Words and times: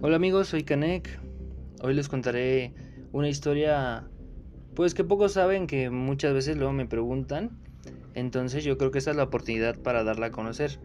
Hola 0.00 0.14
amigos, 0.14 0.46
soy 0.46 0.62
Kanek. 0.62 1.18
Hoy 1.82 1.92
les 1.92 2.08
contaré 2.08 2.72
una 3.10 3.28
historia 3.28 4.08
pues 4.76 4.94
que 4.94 5.02
pocos 5.02 5.32
saben 5.32 5.66
que 5.66 5.90
muchas 5.90 6.32
veces 6.32 6.56
luego 6.56 6.72
me 6.72 6.86
preguntan. 6.86 7.58
Entonces 8.14 8.62
yo 8.62 8.78
creo 8.78 8.92
que 8.92 8.98
esta 8.98 9.10
es 9.10 9.16
la 9.16 9.24
oportunidad 9.24 9.76
para 9.82 10.04
darla 10.04 10.26
a 10.26 10.30
conocer. 10.30 10.78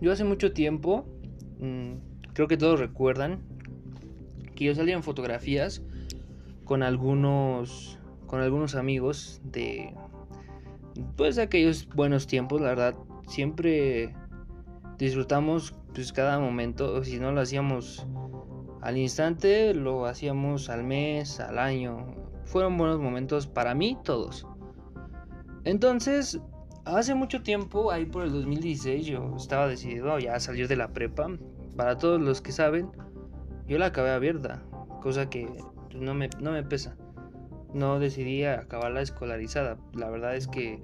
Yo 0.00 0.10
hace 0.10 0.24
mucho 0.24 0.52
tiempo, 0.52 1.06
mm, 1.60 2.32
creo 2.32 2.48
que 2.48 2.56
todos 2.56 2.80
recuerdan 2.80 3.42
que 4.56 4.64
yo 4.64 4.74
salía 4.74 4.96
en 4.96 5.04
fotografías 5.04 5.80
con 6.64 6.82
algunos 6.82 8.00
con 8.26 8.40
algunos 8.40 8.74
amigos 8.74 9.40
de 9.44 9.94
pues 11.16 11.38
aquellos 11.38 11.88
buenos 11.94 12.26
tiempos, 12.26 12.60
la 12.60 12.70
verdad, 12.70 12.96
siempre 13.28 14.16
disfrutamos 14.98 15.74
pues 15.94 16.12
cada 16.12 16.38
momento, 16.38 17.02
si 17.04 17.18
no 17.18 17.32
lo 17.32 17.40
hacíamos 17.40 18.06
al 18.82 18.96
instante, 18.96 19.74
lo 19.74 20.06
hacíamos 20.06 20.68
al 20.68 20.84
mes, 20.84 21.40
al 21.40 21.58
año. 21.58 22.14
Fueron 22.44 22.76
buenos 22.76 22.98
momentos 22.98 23.46
para 23.46 23.74
mí 23.74 23.96
todos. 24.04 24.46
Entonces, 25.64 26.40
hace 26.84 27.14
mucho 27.14 27.42
tiempo, 27.42 27.90
ahí 27.90 28.06
por 28.06 28.24
el 28.24 28.32
2016, 28.32 29.06
yo 29.06 29.34
estaba 29.36 29.68
decidido 29.68 30.18
ya 30.18 30.34
a 30.34 30.40
salir 30.40 30.68
de 30.68 30.76
la 30.76 30.92
prepa. 30.92 31.28
Para 31.76 31.96
todos 31.96 32.20
los 32.20 32.40
que 32.40 32.52
saben, 32.52 32.90
yo 33.66 33.78
la 33.78 33.86
acabé 33.86 34.10
abierta, 34.10 34.62
cosa 35.00 35.28
que 35.28 35.48
no 35.94 36.14
me, 36.14 36.28
no 36.40 36.52
me 36.52 36.62
pesa. 36.62 36.96
No 37.74 37.98
decidí 37.98 38.44
acabarla 38.44 39.02
escolarizada. 39.02 39.76
La 39.94 40.08
verdad 40.08 40.34
es 40.34 40.48
que 40.48 40.80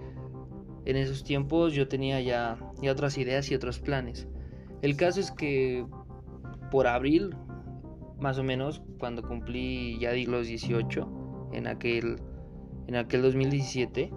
en 0.86 0.96
esos 0.96 1.24
tiempos 1.24 1.72
yo 1.72 1.88
tenía 1.88 2.20
ya, 2.20 2.58
otras 2.90 3.16
ideas 3.18 3.50
y 3.50 3.54
otros 3.54 3.78
planes. 3.78 4.28
El 4.82 4.96
caso 4.96 5.20
es 5.20 5.30
que 5.30 5.86
por 6.70 6.86
abril, 6.86 7.34
más 8.18 8.38
o 8.38 8.42
menos, 8.42 8.82
cuando 8.98 9.22
cumplí 9.22 9.98
ya 9.98 10.12
los 10.26 10.46
18, 10.46 11.50
en 11.52 11.66
aquel, 11.66 12.16
en 12.86 12.96
aquel 12.96 13.22
2017, 13.22 14.10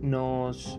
nos, 0.00 0.78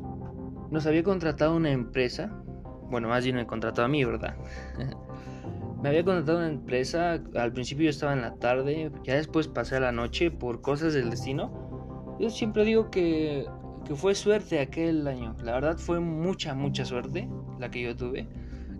nos 0.72 0.88
había 0.88 1.03
contratado 1.03 1.55
una 1.55 1.72
empresa, 1.72 2.42
bueno, 2.89 3.08
más 3.08 3.23
bien 3.23 3.36
me 3.36 3.45
contratado 3.45 3.86
a 3.86 3.89
mí, 3.89 4.03
¿verdad? 4.03 4.36
me 5.83 5.89
había 5.89 6.03
contratado 6.03 6.39
una 6.39 6.50
empresa, 6.50 7.22
al 7.36 7.53
principio 7.53 7.86
yo 7.86 7.89
estaba 7.92 8.14
en 8.14 8.22
la 8.22 8.36
tarde, 8.36 8.92
ya 9.03 9.16
después 9.16 9.47
pasé 9.47 9.75
a 9.75 9.80
la 9.80 9.92
noche 9.92 10.31
por 10.31 10.61
cosas 10.61 10.94
del 10.94 11.09
destino. 11.09 12.17
Yo 12.20 12.30
siempre 12.30 12.66
digo 12.66 12.89
que 12.89 13.45
que 13.85 13.95
fue 13.95 14.16
suerte 14.16 14.59
aquel 14.59 15.08
año. 15.08 15.35
La 15.44 15.53
verdad 15.53 15.77
fue 15.77 15.99
mucha, 15.99 16.53
mucha 16.53 16.85
suerte 16.85 17.27
la 17.59 17.72
que 17.72 17.81
yo 17.81 17.95
tuve. 17.95 18.27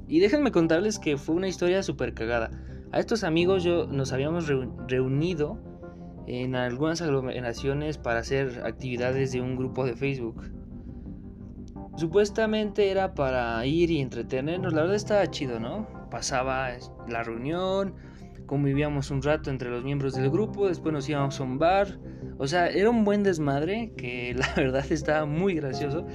Y 0.08 0.20
déjenme 0.20 0.52
contarles 0.52 1.00
que 1.00 1.18
fue 1.18 1.36
una 1.36 1.48
historia 1.48 1.84
súper 1.84 2.14
cagada. 2.14 2.52
A 2.92 3.00
estos 3.00 3.24
amigos 3.24 3.64
yo 3.64 3.86
nos 3.88 4.12
habíamos 4.12 4.48
reunido 4.88 5.60
en 6.26 6.56
algunas 6.56 7.02
aglomeraciones 7.02 7.98
para 7.98 8.20
hacer 8.20 8.62
actividades 8.66 9.32
de 9.32 9.42
un 9.42 9.56
grupo 9.56 9.86
de 9.86 9.96
Facebook. 9.96 10.52
Supuestamente 11.96 12.90
era 12.90 13.14
para 13.14 13.66
ir 13.66 13.92
y 13.92 14.00
entretenernos. 14.00 14.74
La 14.74 14.82
verdad 14.82 14.96
estaba 14.96 15.28
chido, 15.30 15.60
¿no? 15.60 15.88
Pasaba 16.10 16.70
la 17.08 17.24
reunión, 17.24 17.96
convivíamos 18.50 19.12
un 19.12 19.22
rato 19.22 19.52
entre 19.52 19.70
los 19.70 19.84
miembros 19.84 20.16
del 20.16 20.32
grupo, 20.32 20.68
después 20.68 20.92
nos 20.92 21.08
íbamos 21.08 21.40
a 21.40 21.44
un 21.44 21.60
bar. 21.60 22.00
O 22.40 22.48
sea, 22.48 22.68
era 22.68 22.90
un 22.90 23.06
buen 23.06 23.22
desmadre 23.22 23.94
que 23.96 24.34
la 24.38 24.52
verdad 24.56 24.84
estaba 24.92 25.28
muy 25.28 25.54
gracioso. 25.54 26.08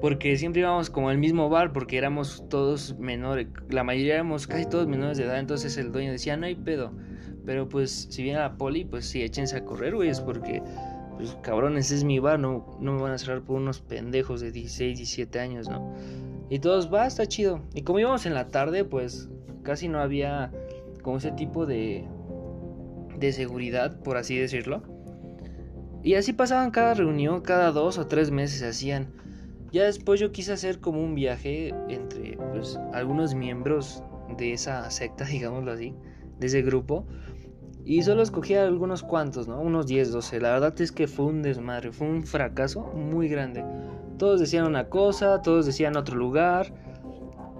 Porque 0.00 0.38
siempre 0.38 0.62
íbamos 0.62 0.88
como 0.88 1.10
al 1.10 1.18
mismo 1.18 1.50
bar 1.50 1.74
porque 1.74 1.98
éramos 1.98 2.42
todos 2.48 2.96
menores, 2.98 3.48
la 3.68 3.84
mayoría 3.84 4.14
éramos 4.14 4.46
casi 4.46 4.64
todos 4.64 4.86
menores 4.86 5.18
de 5.18 5.24
edad, 5.24 5.40
entonces 5.40 5.76
el 5.76 5.92
dueño 5.92 6.12
decía, 6.12 6.38
no 6.38 6.46
hay 6.46 6.54
pedo. 6.54 6.92
Pero 7.44 7.68
pues 7.68 8.06
si 8.08 8.22
viene 8.22 8.38
la 8.38 8.56
poli, 8.56 8.86
pues 8.86 9.04
sí, 9.04 9.20
échense 9.22 9.56
a 9.56 9.64
correr, 9.64 9.94
güey, 9.94 10.08
es 10.08 10.20
porque, 10.20 10.62
pues 11.18 11.36
cabrones, 11.42 11.90
es 11.90 12.02
mi 12.02 12.18
bar, 12.18 12.38
no, 12.38 12.78
no 12.80 12.94
me 12.94 13.02
van 13.02 13.12
a 13.12 13.18
cerrar 13.18 13.42
por 13.42 13.56
unos 13.56 13.80
pendejos 13.80 14.40
de 14.40 14.52
16, 14.52 14.96
17 14.96 15.38
años, 15.38 15.68
¿no? 15.68 15.92
Y 16.48 16.60
todos, 16.60 16.90
va, 16.92 17.06
está 17.06 17.26
chido. 17.26 17.60
Y 17.74 17.82
como 17.82 17.98
íbamos 17.98 18.24
en 18.24 18.32
la 18.32 18.48
tarde, 18.48 18.84
pues 18.84 19.28
casi 19.64 19.88
no 19.88 20.00
había 20.00 20.50
como 21.02 21.18
ese 21.18 21.32
tipo 21.32 21.66
de, 21.66 22.06
de 23.18 23.32
seguridad, 23.32 24.00
por 24.00 24.16
así 24.16 24.36
decirlo. 24.38 24.82
Y 26.02 26.14
así 26.14 26.32
pasaban 26.32 26.70
cada 26.70 26.94
reunión, 26.94 27.40
cada 27.40 27.72
dos 27.72 27.98
o 27.98 28.06
tres 28.06 28.30
meses 28.30 28.62
hacían. 28.62 29.12
Ya 29.72 29.84
después 29.84 30.20
yo 30.20 30.32
quise 30.32 30.52
hacer 30.52 30.80
como 30.80 31.02
un 31.02 31.14
viaje 31.14 31.74
entre 31.88 32.38
pues, 32.52 32.78
algunos 32.92 33.34
miembros 33.34 34.02
de 34.36 34.52
esa 34.52 34.90
secta, 34.90 35.24
digámoslo 35.30 35.72
así, 35.72 35.94
de 36.38 36.46
ese 36.46 36.62
grupo. 36.62 37.06
Y 37.84 38.02
solo 38.02 38.22
escogí 38.22 38.54
algunos 38.54 39.02
cuantos, 39.02 39.48
¿no? 39.48 39.60
Unos 39.60 39.86
10, 39.86 40.12
12. 40.12 40.40
La 40.40 40.50
verdad 40.50 40.78
es 40.80 40.92
que 40.92 41.06
fue 41.06 41.26
un 41.26 41.42
desmadre, 41.42 41.90
fue 41.90 42.06
un 42.06 42.22
fracaso 42.22 42.82
muy 42.94 43.28
grande. 43.28 43.64
Todos 44.18 44.40
decían 44.40 44.66
una 44.66 44.88
cosa, 44.88 45.40
todos 45.40 45.64
decían 45.64 45.96
otro 45.96 46.16
lugar. 46.16 46.72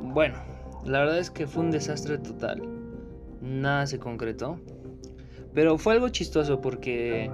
Bueno, 0.03 0.37
la 0.85 1.01
verdad 1.01 1.19
es 1.19 1.31
que 1.31 1.47
fue 1.47 1.63
un 1.65 1.71
desastre 1.71 2.19
total 2.19 2.78
nada 3.41 3.87
se 3.87 3.99
concretó. 3.99 4.61
Pero 5.55 5.79
fue 5.79 5.95
algo 5.95 6.09
chistoso 6.09 6.61
porque 6.61 7.31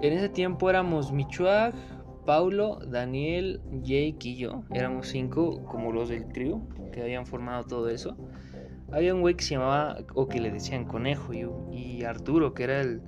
en 0.00 0.12
ese 0.12 0.28
tiempo 0.28 0.70
éramos 0.70 1.12
Michuag, 1.12 1.74
Paulo, 2.24 2.78
Daniel, 2.86 3.60
Jake 3.82 4.18
y 4.28 4.36
yo. 4.36 4.62
Éramos 4.72 5.08
cinco 5.08 5.64
como 5.64 5.92
los 5.92 6.10
del 6.10 6.26
crew 6.26 6.62
que 6.92 7.02
habían 7.02 7.26
formado 7.26 7.64
todo 7.64 7.88
eso. 7.88 8.16
Había 8.92 9.14
un 9.14 9.20
güey 9.20 9.34
que 9.34 9.44
se 9.44 9.54
llamaba, 9.54 9.98
o 10.14 10.28
que 10.28 10.40
le 10.40 10.50
decían 10.50 10.84
Conejo, 10.84 11.32
y, 11.72 12.04
Arturo, 12.04 12.54
que 12.54 12.64
era 12.64 12.80
el, 12.80 13.02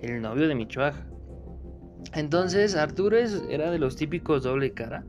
el 0.00 0.22
novio 0.22 0.48
de 0.48 0.54
Michuag. 0.54 0.94
Entonces 2.14 2.76
Arturo 2.76 3.16
era 3.16 3.70
de 3.70 3.78
los 3.78 3.96
típicos 3.96 4.42
doble 4.42 4.72
cara. 4.72 5.04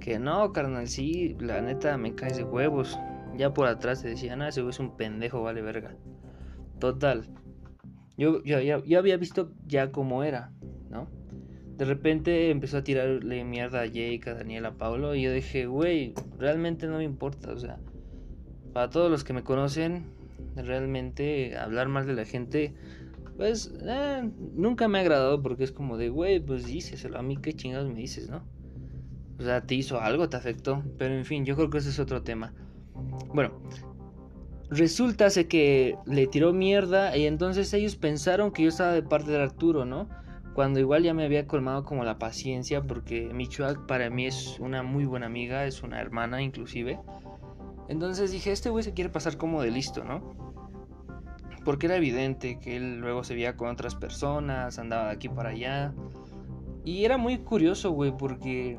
Que 0.00 0.18
no, 0.18 0.52
carnal, 0.52 0.86
sí, 0.86 1.36
la 1.40 1.60
neta 1.60 1.96
me 1.96 2.14
caes 2.14 2.36
de 2.36 2.44
huevos. 2.44 2.98
Ya 3.36 3.52
por 3.52 3.66
atrás 3.66 4.02
te 4.02 4.08
decían, 4.08 4.42
ah, 4.42 4.48
ese 4.48 4.66
es 4.68 4.78
un 4.78 4.96
pendejo, 4.96 5.42
vale 5.42 5.62
verga. 5.62 5.94
Total. 6.78 7.28
Yo, 8.16 8.42
yo, 8.42 8.98
había 8.98 9.16
visto 9.16 9.52
ya 9.66 9.92
cómo 9.92 10.24
era, 10.24 10.52
¿no? 10.90 11.08
De 11.76 11.84
repente 11.84 12.50
empezó 12.50 12.78
a 12.78 12.84
tirarle 12.84 13.44
mierda 13.44 13.82
a 13.82 13.86
Jake, 13.86 14.22
a 14.26 14.34
Daniel, 14.34 14.66
a 14.66 14.74
Pablo. 14.74 15.14
Y 15.14 15.22
yo 15.22 15.32
dije, 15.32 15.66
güey, 15.66 16.14
realmente 16.38 16.86
no 16.86 16.96
me 16.96 17.04
importa. 17.04 17.52
O 17.52 17.58
sea, 17.58 17.78
para 18.72 18.88
todos 18.88 19.10
los 19.10 19.24
que 19.24 19.34
me 19.34 19.42
conocen, 19.42 20.06
realmente 20.54 21.56
hablar 21.58 21.88
mal 21.88 22.06
de 22.06 22.14
la 22.14 22.24
gente, 22.24 22.74
pues 23.36 23.74
eh, 23.82 24.30
nunca 24.54 24.88
me 24.88 24.98
ha 24.98 25.02
agradado 25.02 25.42
porque 25.42 25.64
es 25.64 25.72
como 25.72 25.98
de, 25.98 26.08
güey, 26.08 26.40
pues 26.40 26.64
díselo 26.64 27.18
a 27.18 27.22
mí, 27.22 27.36
qué 27.36 27.52
chingados 27.52 27.88
me 27.88 28.00
dices, 28.00 28.30
¿no? 28.30 28.42
O 29.38 29.42
sea, 29.42 29.66
te 29.66 29.74
hizo 29.74 30.00
algo, 30.00 30.30
te 30.30 30.36
afectó. 30.36 30.82
Pero 30.96 31.14
en 31.14 31.26
fin, 31.26 31.44
yo 31.44 31.56
creo 31.56 31.68
que 31.68 31.78
ese 31.78 31.90
es 31.90 31.98
otro 31.98 32.22
tema. 32.22 32.54
Bueno, 33.32 33.50
resulta 34.70 35.28
que 35.48 35.96
le 36.06 36.26
tiró 36.26 36.52
mierda 36.52 37.16
y 37.16 37.26
entonces 37.26 37.72
ellos 37.74 37.96
pensaron 37.96 38.52
que 38.52 38.62
yo 38.64 38.68
estaba 38.68 38.92
de 38.92 39.02
parte 39.02 39.30
de 39.30 39.42
Arturo, 39.42 39.84
¿no? 39.84 40.08
Cuando 40.54 40.80
igual 40.80 41.02
ya 41.02 41.12
me 41.12 41.24
había 41.24 41.46
colmado 41.46 41.84
como 41.84 42.04
la 42.04 42.18
paciencia 42.18 42.82
porque 42.82 43.28
Michuak 43.32 43.86
para 43.86 44.08
mí 44.08 44.26
es 44.26 44.58
una 44.58 44.82
muy 44.82 45.04
buena 45.04 45.26
amiga, 45.26 45.66
es 45.66 45.82
una 45.82 46.00
hermana 46.00 46.40
inclusive. 46.40 46.98
Entonces 47.88 48.32
dije, 48.32 48.52
este 48.52 48.70
güey 48.70 48.82
se 48.82 48.94
quiere 48.94 49.10
pasar 49.10 49.36
como 49.36 49.62
de 49.62 49.70
listo, 49.70 50.02
¿no? 50.02 50.34
Porque 51.64 51.86
era 51.86 51.96
evidente 51.96 52.58
que 52.58 52.76
él 52.76 52.98
luego 53.00 53.22
se 53.22 53.34
veía 53.34 53.56
con 53.56 53.68
otras 53.68 53.94
personas, 53.94 54.78
andaba 54.78 55.06
de 55.06 55.12
aquí 55.12 55.28
para 55.28 55.50
allá. 55.50 55.92
Y 56.84 57.04
era 57.04 57.18
muy 57.18 57.38
curioso, 57.38 57.90
güey, 57.90 58.16
porque, 58.16 58.78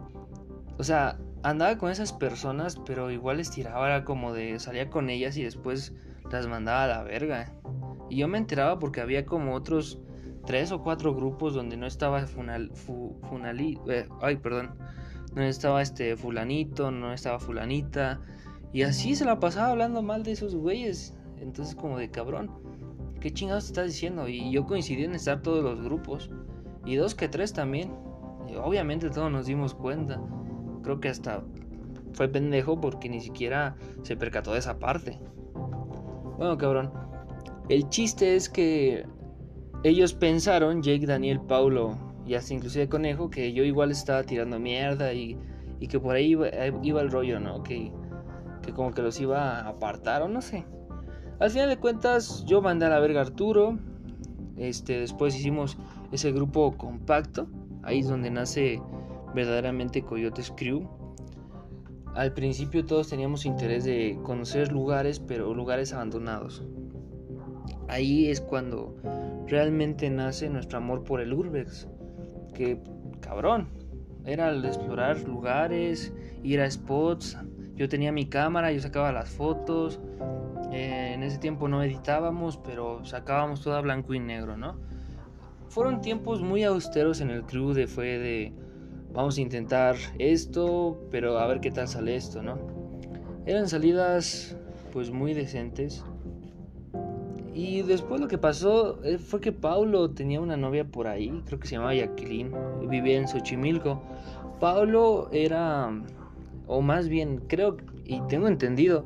o 0.77 0.83
sea, 0.83 1.19
andaba 1.49 1.77
con 1.77 1.89
esas 1.89 2.11
personas, 2.11 2.77
pero 2.85 3.09
igual 3.09 3.37
les 3.37 3.49
tiraba, 3.49 3.87
era 3.87 4.03
como 4.03 4.33
de 4.33 4.59
salía 4.59 4.89
con 4.89 5.09
ellas 5.09 5.37
y 5.37 5.43
después 5.43 5.93
las 6.29 6.45
mandaba 6.47 6.83
a 6.83 6.87
la 6.87 7.03
verga. 7.03 7.53
Y 8.09 8.17
yo 8.17 8.27
me 8.27 8.37
enteraba 8.37 8.79
porque 8.79 8.99
había 8.99 9.25
como 9.25 9.55
otros 9.55 10.01
tres 10.45 10.73
o 10.73 10.83
cuatro 10.83 11.15
grupos 11.15 11.53
donde 11.53 11.77
no 11.77 11.85
estaba 11.85 12.25
funal, 12.25 12.71
eh, 13.87 14.09
ay, 14.21 14.35
perdón, 14.37 14.75
no 15.35 15.43
estaba 15.43 15.81
este 15.81 16.17
fulanito, 16.17 16.91
no 16.91 17.13
estaba 17.13 17.39
fulanita. 17.39 18.19
Y 18.73 18.81
así 18.81 19.15
se 19.15 19.23
la 19.23 19.39
pasaba 19.39 19.69
hablando 19.69 20.01
mal 20.01 20.23
de 20.23 20.33
esos 20.33 20.53
güeyes. 20.53 21.17
Entonces 21.39 21.75
como 21.75 21.97
de 21.97 22.11
cabrón, 22.11 22.51
¿qué 23.21 23.31
chingados 23.31 23.65
te 23.65 23.67
estás 23.69 23.85
diciendo? 23.87 24.27
Y 24.27 24.51
yo 24.51 24.65
coincidí 24.65 25.05
en 25.05 25.15
estar 25.15 25.41
todos 25.41 25.63
los 25.63 25.81
grupos. 25.81 26.29
Y 26.85 26.95
dos 26.95 27.15
que 27.15 27.29
tres 27.29 27.53
también. 27.53 27.93
Y 28.49 28.55
obviamente 28.55 29.09
todos 29.09 29.31
nos 29.31 29.45
dimos 29.45 29.73
cuenta 29.73 30.19
creo 30.87 31.01
que 31.01 31.09
hasta 31.09 31.43
fue 32.13 32.29
pendejo 32.29 32.79
porque 32.79 33.09
ni 33.09 33.19
siquiera 33.19 33.75
se 34.03 34.15
percató 34.15 34.53
de 34.53 34.59
esa 34.59 34.79
parte. 34.79 35.19
Bueno, 36.37 36.57
cabrón. 36.57 36.93
El 37.67 37.89
chiste 37.89 38.37
es 38.37 38.47
que 38.47 39.05
ellos 39.83 40.13
pensaron, 40.13 40.81
Jake, 40.81 41.05
Daniel, 41.05 41.41
Paulo 41.41 41.97
y 42.25 42.35
hasta 42.35 42.53
inclusive 42.53 42.87
Conejo, 42.87 43.29
que 43.29 43.51
yo 43.51 43.65
igual 43.65 43.91
estaba 43.91 44.23
tirando 44.23 44.59
mierda 44.59 45.11
y, 45.11 45.37
y 45.81 45.87
que 45.89 45.99
por 45.99 46.15
ahí 46.15 46.31
iba, 46.31 47.01
el 47.01 47.11
rollo, 47.11 47.41
¿no? 47.41 47.63
Que, 47.63 47.91
que 48.61 48.71
como 48.71 48.93
que 48.93 49.01
los 49.01 49.19
iba 49.19 49.59
a 49.59 49.67
apartar 49.67 50.21
o 50.21 50.29
no 50.29 50.41
sé. 50.41 50.65
Al 51.39 51.51
final 51.51 51.67
de 51.67 51.77
cuentas, 51.77 52.45
yo 52.45 52.61
mandé 52.61 52.85
a 52.85 52.89
la 52.89 52.99
verga 52.99 53.19
a 53.19 53.23
Arturo. 53.23 53.77
Este, 54.55 55.01
después 55.01 55.35
hicimos 55.35 55.77
ese 56.13 56.31
grupo 56.31 56.77
compacto. 56.77 57.47
Ahí 57.83 57.99
es 57.99 58.07
donde 58.07 58.31
nace 58.31 58.81
verdaderamente 59.37 60.01
Coyotes 60.01 60.51
Crew. 60.57 60.89
Al 62.15 62.33
principio 62.33 62.83
todos 62.83 63.09
teníamos 63.09 63.45
interés 63.45 63.83
de 63.83 64.17
conocer 64.23 64.71
lugares, 64.71 65.19
pero 65.19 65.53
lugares 65.53 65.93
abandonados. 65.93 66.63
Ahí 67.87 68.29
es 68.29 68.41
cuando 68.41 68.95
realmente 69.45 70.09
nace 70.09 70.49
nuestro 70.49 70.79
amor 70.79 71.03
por 71.03 71.21
el 71.21 71.33
urbex. 71.33 71.87
Que 72.55 72.81
cabrón, 73.21 73.67
era 74.25 74.49
el 74.49 74.65
explorar 74.65 75.19
lugares, 75.19 76.11
ir 76.41 76.59
a 76.59 76.69
spots. 76.69 77.37
Yo 77.75 77.87
tenía 77.87 78.11
mi 78.11 78.25
cámara, 78.25 78.71
yo 78.71 78.79
sacaba 78.79 79.11
las 79.11 79.29
fotos. 79.29 79.99
Eh, 80.71 81.11
en 81.13 81.21
ese 81.21 81.37
tiempo 81.37 81.67
no 81.67 81.83
editábamos, 81.83 82.57
pero 82.57 83.05
sacábamos 83.05 83.61
todo 83.61 83.79
blanco 83.83 84.15
y 84.15 84.19
negro, 84.19 84.57
¿no? 84.57 84.79
Fueron 85.69 86.01
tiempos 86.01 86.41
muy 86.41 86.63
austeros 86.63 87.21
en 87.21 87.29
el 87.29 87.43
crew 87.43 87.73
de 87.73 87.85
fue 87.85 88.17
de 88.17 88.66
vamos 89.13 89.37
a 89.37 89.41
intentar 89.41 89.95
esto, 90.19 90.99
pero 91.11 91.37
a 91.39 91.47
ver 91.47 91.59
qué 91.59 91.71
tal 91.71 91.87
sale 91.87 92.15
esto, 92.15 92.41
¿no? 92.41 92.57
Eran 93.45 93.67
salidas 93.67 94.55
pues 94.93 95.11
muy 95.11 95.33
decentes. 95.33 96.03
Y 97.53 97.81
después 97.81 98.21
lo 98.21 98.27
que 98.27 98.37
pasó 98.37 99.03
eh, 99.03 99.17
fue 99.17 99.41
que 99.41 99.51
Paulo 99.51 100.11
tenía 100.11 100.39
una 100.39 100.57
novia 100.57 100.85
por 100.85 101.07
ahí, 101.07 101.41
creo 101.45 101.59
que 101.59 101.67
se 101.67 101.75
llamaba 101.75 101.95
Jacqueline, 101.95 102.51
vivía 102.87 103.17
en 103.17 103.27
Xochimilco. 103.27 104.01
Paulo 104.59 105.29
era, 105.31 105.91
o 106.67 106.81
más 106.81 107.09
bien, 107.09 107.41
creo, 107.47 107.77
y 108.05 108.21
tengo 108.27 108.47
entendido, 108.47 109.05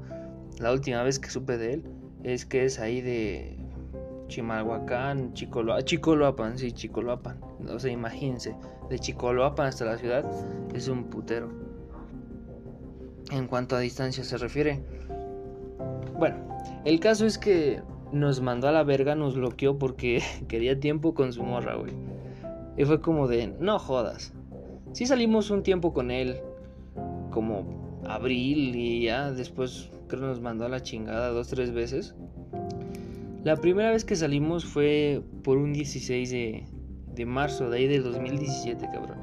la 0.59 0.71
última 0.73 1.01
vez 1.03 1.17
que 1.17 1.29
supe 1.29 1.57
de 1.57 1.73
él, 1.75 1.83
es 2.23 2.45
que 2.45 2.65
es 2.65 2.79
ahí 2.79 3.01
de 3.01 3.57
Chimalhuacán, 4.27 5.33
Chicoloapan, 5.33 5.85
Chicoloapan, 5.85 6.57
sí, 6.57 6.71
Chicoloapan. 6.71 7.39
O 7.69 7.79
sea, 7.79 7.91
imagínense, 7.91 8.55
de 8.91 8.99
Chicoloapan 8.99 9.67
hasta 9.67 9.85
la 9.85 9.97
ciudad 9.97 10.25
es 10.75 10.89
un 10.89 11.05
putero. 11.05 11.49
En 13.31 13.47
cuanto 13.47 13.77
a 13.77 13.79
distancia 13.79 14.23
se 14.25 14.37
refiere. 14.37 14.81
Bueno, 16.19 16.35
el 16.83 16.99
caso 16.99 17.25
es 17.25 17.37
que 17.37 17.81
nos 18.11 18.41
mandó 18.41 18.67
a 18.67 18.73
la 18.73 18.83
verga, 18.83 19.15
nos 19.15 19.35
bloqueó 19.35 19.79
porque 19.79 20.21
quería 20.49 20.79
tiempo 20.79 21.13
con 21.13 21.31
su 21.31 21.41
morra, 21.41 21.75
güey. 21.75 21.93
Y 22.77 22.83
fue 22.83 22.99
como 22.99 23.29
de, 23.29 23.47
no 23.59 23.79
jodas. 23.79 24.33
Sí 24.91 25.05
salimos 25.05 25.49
un 25.51 25.63
tiempo 25.63 25.93
con 25.93 26.11
él, 26.11 26.41
como 27.31 28.01
abril 28.05 28.75
y 28.75 29.03
ya 29.03 29.31
después 29.31 29.89
creo 30.09 30.23
nos 30.23 30.41
mandó 30.41 30.65
a 30.65 30.69
la 30.69 30.83
chingada 30.83 31.29
dos, 31.29 31.47
tres 31.47 31.71
veces. 31.71 32.13
La 33.45 33.55
primera 33.55 33.91
vez 33.91 34.03
que 34.03 34.17
salimos 34.17 34.65
fue 34.65 35.23
por 35.43 35.57
un 35.57 35.71
16 35.71 36.29
de, 36.29 36.65
de 37.13 37.25
marzo, 37.25 37.69
de 37.69 37.77
ahí 37.77 37.87
del 37.87 38.03
2017, 38.03 38.89
cabrón. 38.91 39.17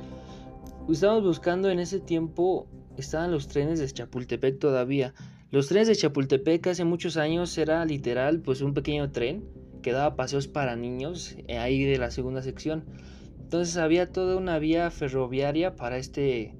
Estábamos 0.89 1.25
buscando 1.25 1.71
en 1.71 1.79
ese 1.79 2.01
tiempo, 2.01 2.67
estaban 2.97 3.31
los 3.31 3.49
trenes 3.49 3.79
de 3.79 3.89
Chapultepec 3.89 4.59
todavía. 4.59 5.15
Los 5.51 5.69
trenes 5.69 5.89
de 5.89 5.97
Chapultepec 5.97 6.67
hace 6.67 6.85
muchos 6.85 7.17
años 7.17 7.57
era 7.59 7.85
literal 7.85 8.41
pues 8.41 8.63
un 8.63 8.75
pequeño 8.75 9.11
tren 9.11 9.45
que 9.83 9.93
daba 9.93 10.17
paseos 10.17 10.49
para 10.49 10.77
niños 10.77 11.37
eh, 11.47 11.59
ahí 11.59 11.85
de 11.85 11.99
la 11.99 12.11
segunda 12.11 12.43
sección. 12.43 12.85
Entonces 13.41 13.77
había 13.77 14.11
toda 14.13 14.37
una 14.37 14.59
vía 14.59 14.91
ferroviaria 14.91 15.77
para 15.77 15.99
este 15.99 16.55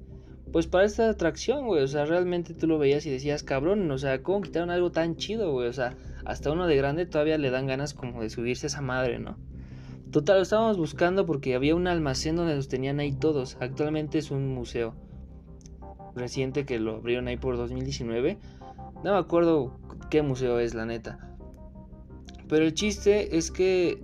pues 0.51 0.65
para 0.65 0.85
esta 0.85 1.09
atracción, 1.09 1.67
güey, 1.67 1.83
o 1.83 1.87
sea, 1.87 2.05
realmente 2.05 2.55
tú 2.55 2.65
lo 2.65 2.79
veías 2.79 3.05
y 3.05 3.11
decías, 3.11 3.43
cabrón, 3.43 3.89
o 3.91 3.97
sea, 3.99 4.23
¿cómo 4.23 4.41
quitaron 4.41 4.71
algo 4.71 4.91
tan 4.91 5.15
chido, 5.15 5.51
güey? 5.51 5.67
O 5.67 5.73
sea, 5.73 5.95
hasta 6.25 6.51
uno 6.51 6.65
de 6.65 6.75
grande 6.75 7.05
todavía 7.05 7.37
le 7.37 7.51
dan 7.51 7.67
ganas 7.67 7.93
como 7.93 8.21
de 8.21 8.31
subirse 8.31 8.65
a 8.65 8.69
esa 8.69 8.81
madre, 8.81 9.19
¿no? 9.19 9.37
Total, 10.11 10.37
lo 10.37 10.41
estábamos 10.43 10.77
buscando 10.77 11.25
porque 11.25 11.55
había 11.55 11.75
un 11.75 11.87
almacén 11.87 12.35
donde 12.35 12.55
los 12.55 12.67
tenían 12.67 12.99
ahí 12.99 13.13
todos. 13.13 13.57
Actualmente 13.59 14.17
es 14.17 14.31
un 14.31 14.53
museo 14.53 14.95
reciente 16.15 16.65
que 16.65 16.79
lo 16.79 16.95
abrieron 16.95 17.27
ahí 17.27 17.37
por 17.37 17.55
2019 17.57 18.39
no 19.03 19.13
me 19.13 19.17
acuerdo 19.17 19.79
qué 20.09 20.21
museo 20.21 20.59
es, 20.59 20.73
la 20.73 20.85
neta. 20.85 21.19
Pero 22.47 22.65
el 22.65 22.73
chiste 22.73 23.37
es 23.37 23.49
que 23.49 24.03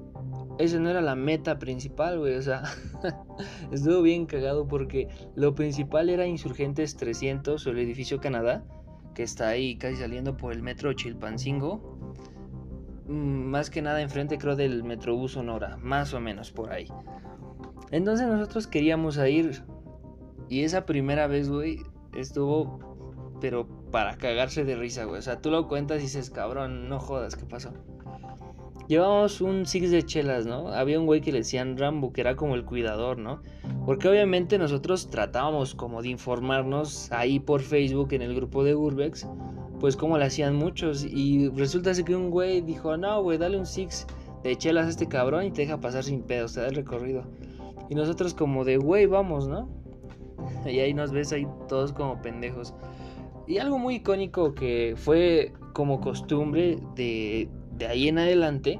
esa 0.58 0.80
no 0.80 0.90
era 0.90 1.02
la 1.02 1.16
meta 1.16 1.60
principal, 1.60 2.20
güey. 2.20 2.36
O 2.36 2.42
sea, 2.42 2.64
estuvo 3.72 4.02
bien 4.02 4.26
cagado 4.26 4.68
porque 4.68 5.10
lo 5.36 5.54
principal 5.54 6.10
era 6.10 6.28
Insurgentes 6.28 6.96
300 6.96 7.66
o 7.66 7.70
el 7.70 7.80
edificio 7.80 8.22
Canadá, 8.22 8.64
que 9.14 9.24
está 9.24 9.50
ahí 9.50 9.78
casi 9.78 9.98
saliendo 9.98 10.38
por 10.38 10.54
el 10.54 10.62
metro 10.62 10.94
Chilpancingo. 10.94 12.15
Mm, 13.08 13.46
más 13.50 13.70
que 13.70 13.82
nada 13.82 14.02
enfrente 14.02 14.38
creo 14.38 14.56
del 14.56 14.84
Metrobús 14.84 15.34
Sonora, 15.34 15.78
más 15.78 16.14
o 16.14 16.20
menos 16.20 16.52
por 16.52 16.72
ahí. 16.72 16.88
Entonces 17.92 18.28
nosotros 18.28 18.68
queríamos 18.68 19.18
ir 19.18 19.64
y 20.50 20.64
esa 20.64 20.86
primera 20.86 21.28
vez, 21.28 21.50
güey, 21.50 21.80
estuvo 22.16 22.80
pero 23.42 23.68
para 23.92 24.18
cagarse 24.18 24.64
de 24.64 24.76
risa, 24.76 25.06
güey. 25.06 25.20
O 25.20 25.22
sea, 25.22 25.42
tú 25.42 25.52
lo 25.52 25.68
cuentas 25.68 26.00
y 26.00 26.04
dices, 26.04 26.30
cabrón, 26.30 26.90
no 26.90 27.00
jodas, 27.00 27.36
¿qué 27.36 27.46
pasó? 27.46 27.74
Llevamos 28.88 29.42
un 29.42 29.66
six 29.66 29.90
de 29.90 30.04
chelas, 30.04 30.46
¿no? 30.46 30.70
Había 30.70 31.00
un 31.00 31.08
güey 31.08 31.22
que 31.22 31.32
le 31.32 31.40
decían 31.40 31.76
Rambo, 31.76 32.14
que 32.14 32.22
era 32.22 32.36
como 32.36 32.56
el 32.56 32.66
cuidador, 32.66 33.18
¿no? 33.18 33.42
Porque 33.86 34.08
obviamente 34.08 34.60
nosotros 34.60 35.10
tratábamos 35.10 35.74
como 35.74 36.04
de 36.04 36.10
informarnos 36.10 37.12
ahí 37.12 37.40
por 37.40 37.62
Facebook 37.62 38.14
en 38.14 38.22
el 38.22 38.36
grupo 38.36 38.64
de 38.64 38.76
Urbex, 38.76 39.28
pues 39.86 39.96
como 39.96 40.18
le 40.18 40.26
hacían 40.26 40.56
muchos. 40.56 41.06
Y 41.06 41.48
resulta 41.50 41.92
que 41.94 42.16
un 42.16 42.32
güey 42.32 42.62
dijo, 42.62 42.98
no, 42.98 43.22
güey, 43.22 43.38
dale 43.38 43.60
un 43.60 43.68
six 43.68 44.08
de 44.42 44.56
chelas 44.56 44.88
a 44.88 44.90
este 44.90 45.08
cabrón 45.08 45.46
y 45.46 45.52
te 45.52 45.62
deja 45.62 45.80
pasar 45.80 46.04
sin 46.04 46.24
pedo, 46.24 46.48
te 46.48 46.60
da 46.60 46.70
el 46.70 46.76
recorrido. 46.76 47.22
Y 47.88 47.94
nosotros 47.94 48.34
como 48.34 48.66
de, 48.66 48.78
güey, 48.78 49.06
vamos, 49.06 49.48
¿no? 49.48 49.70
Y 50.66 50.80
ahí 50.80 50.96
nos 50.96 51.12
ves 51.12 51.32
ahí 51.34 51.46
todos 51.70 51.94
como 51.94 52.20
pendejos. 52.20 52.74
Y 53.46 53.60
algo 53.60 53.78
muy 53.78 53.98
icónico 53.98 54.56
que 54.56 54.96
fue 54.98 55.54
como 55.74 56.02
costumbre 56.02 56.80
de, 56.96 57.48
de 57.78 57.86
ahí 57.86 58.08
en 58.08 58.18
adelante 58.18 58.80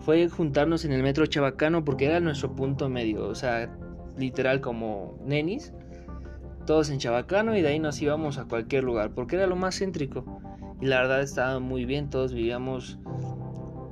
fue 0.00 0.28
juntarnos 0.28 0.84
en 0.84 0.92
el 0.92 1.02
metro 1.02 1.24
Chabacano 1.24 1.82
porque 1.82 2.04
era 2.04 2.20
nuestro 2.20 2.54
punto 2.54 2.90
medio, 2.90 3.26
o 3.26 3.34
sea, 3.34 3.74
literal 4.18 4.60
como 4.60 5.18
nenis, 5.24 5.72
todos 6.70 6.88
en 6.90 6.98
Chabacano 6.98 7.56
y 7.56 7.62
de 7.62 7.68
ahí 7.68 7.80
nos 7.80 8.00
íbamos 8.00 8.38
a 8.38 8.44
cualquier 8.44 8.84
lugar 8.84 9.10
porque 9.10 9.34
era 9.34 9.48
lo 9.48 9.56
más 9.56 9.76
céntrico 9.76 10.40
y 10.80 10.86
la 10.86 11.00
verdad 11.00 11.20
estaba 11.20 11.58
muy 11.58 11.84
bien, 11.84 12.10
todos 12.10 12.32
vivíamos 12.32 13.00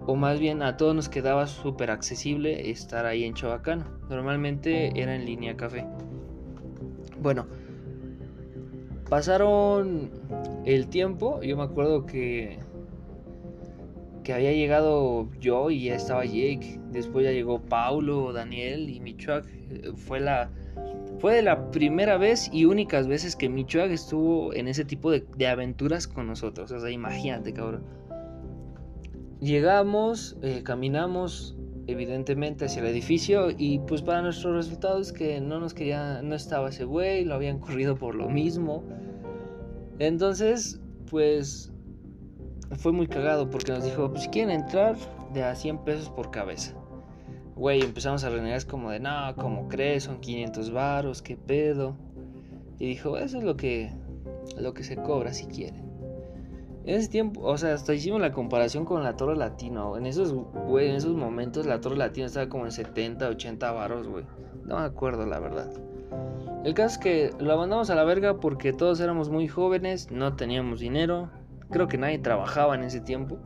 o 0.06 0.14
más 0.14 0.38
bien 0.38 0.62
a 0.62 0.76
todos 0.76 0.94
nos 0.94 1.08
quedaba 1.08 1.48
súper 1.48 1.90
accesible 1.90 2.70
estar 2.70 3.04
ahí 3.04 3.24
en 3.24 3.34
Chabacano, 3.34 3.84
normalmente 4.08 4.92
era 4.94 5.16
en 5.16 5.26
línea 5.26 5.56
café. 5.56 5.84
Bueno, 7.20 7.46
Pasaron 9.08 10.12
el 10.64 10.86
tiempo, 10.86 11.42
yo 11.42 11.56
me 11.56 11.64
acuerdo 11.64 12.06
que 12.06 12.60
que 14.22 14.34
había 14.34 14.52
llegado 14.52 15.28
yo 15.40 15.70
y 15.70 15.86
ya 15.86 15.96
estaba 15.96 16.24
Jake, 16.24 16.78
después 16.92 17.24
ya 17.24 17.32
llegó 17.32 17.60
Paulo, 17.60 18.32
Daniel 18.32 18.88
y 18.88 19.00
Michoac. 19.00 19.46
Fue 19.96 20.20
la 20.20 20.50
fue 21.18 21.34
de 21.34 21.42
la 21.42 21.70
primera 21.70 22.16
vez 22.16 22.48
y 22.52 22.64
únicas 22.64 23.06
veces 23.06 23.34
que 23.34 23.48
Michoac 23.48 23.90
estuvo 23.90 24.52
en 24.54 24.68
ese 24.68 24.84
tipo 24.84 25.10
de, 25.10 25.46
aventuras 25.46 26.06
con 26.06 26.26
nosotros. 26.26 26.70
O 26.70 26.80
sea, 26.80 26.90
imagínate, 26.90 27.52
cabrón. 27.52 27.82
Llegamos, 29.40 30.36
eh, 30.42 30.62
caminamos 30.64 31.56
evidentemente 31.86 32.66
hacia 32.66 32.82
el 32.82 32.88
edificio 32.88 33.48
y 33.56 33.78
pues 33.80 34.02
para 34.02 34.20
nuestros 34.20 34.54
resultados 34.54 35.12
que 35.12 35.40
no 35.40 35.58
nos 35.58 35.72
quería, 35.72 36.20
no 36.22 36.34
estaba 36.34 36.68
ese 36.68 36.84
güey, 36.84 37.24
lo 37.24 37.34
habían 37.34 37.58
corrido 37.58 37.96
por 37.96 38.14
lo 38.14 38.28
mismo. 38.28 38.84
Entonces, 39.98 40.80
pues 41.10 41.72
fue 42.76 42.92
muy 42.92 43.06
cagado 43.06 43.48
porque 43.48 43.72
nos 43.72 43.84
dijo, 43.84 44.10
pues 44.10 44.24
si 44.24 44.28
quieren 44.28 44.60
entrar 44.60 44.96
de 45.32 45.42
a 45.42 45.54
100 45.54 45.78
pesos 45.78 46.10
por 46.10 46.30
cabeza. 46.30 46.77
Güey, 47.58 47.82
empezamos 47.82 48.22
a 48.22 48.30
renegar, 48.30 48.56
es 48.56 48.64
como 48.64 48.92
de, 48.92 49.00
no, 49.00 49.34
como 49.34 49.66
crees? 49.66 50.04
Son 50.04 50.20
500 50.20 50.70
varos, 50.70 51.22
qué 51.22 51.36
pedo. 51.36 51.96
Y 52.78 52.86
dijo, 52.86 53.18
eso 53.18 53.38
es 53.38 53.42
lo 53.42 53.56
que, 53.56 53.90
lo 54.56 54.74
que 54.74 54.84
se 54.84 54.94
cobra 54.94 55.32
si 55.32 55.46
quieren. 55.46 55.84
En 56.84 56.94
ese 56.94 57.08
tiempo, 57.08 57.40
o 57.42 57.58
sea, 57.58 57.74
hasta 57.74 57.92
hicimos 57.94 58.20
la 58.20 58.30
comparación 58.30 58.84
con 58.84 59.02
la 59.02 59.16
Torre 59.16 59.34
Latino. 59.34 59.96
En 59.96 60.06
esos, 60.06 60.32
en 60.68 60.94
esos 60.94 61.16
momentos 61.16 61.66
la 61.66 61.80
Torre 61.80 61.96
Latino 61.96 62.28
estaba 62.28 62.48
como 62.48 62.64
en 62.64 62.70
70, 62.70 63.28
80 63.28 63.72
varos, 63.72 64.06
güey. 64.06 64.24
No 64.64 64.78
me 64.78 64.84
acuerdo, 64.84 65.26
la 65.26 65.40
verdad. 65.40 65.68
El 66.64 66.74
caso 66.74 66.94
es 66.94 66.98
que 66.98 67.30
lo 67.40 67.54
abandonamos 67.54 67.90
a 67.90 67.96
la 67.96 68.04
verga 68.04 68.38
porque 68.38 68.72
todos 68.72 69.00
éramos 69.00 69.30
muy 69.30 69.48
jóvenes, 69.48 70.12
no 70.12 70.36
teníamos 70.36 70.78
dinero. 70.78 71.28
Creo 71.70 71.88
que 71.88 71.98
nadie 71.98 72.20
trabajaba 72.20 72.76
en 72.76 72.84
ese 72.84 73.00
tiempo. 73.00 73.36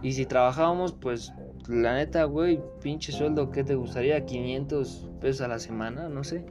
Y 0.00 0.12
si 0.12 0.26
trabajábamos, 0.26 0.92
pues 0.92 1.32
la 1.68 1.94
neta, 1.94 2.24
güey, 2.24 2.60
pinche 2.82 3.12
sueldo, 3.12 3.50
¿qué 3.50 3.64
te 3.64 3.74
gustaría? 3.74 4.24
500 4.24 5.10
pesos 5.20 5.42
a 5.42 5.48
la 5.48 5.58
semana, 5.58 6.08
no 6.08 6.24
sé. 6.24 6.44